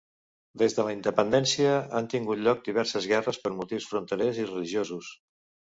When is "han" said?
1.99-2.09